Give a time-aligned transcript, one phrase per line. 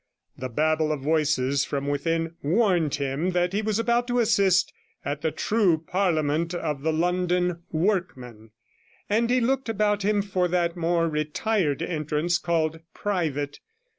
[0.35, 4.73] The babble of voices from within warned him that he was about to assist
[5.05, 8.49] at the true parliament of the London workman,
[9.11, 13.59] and he looked about him for that more retired entrance called private.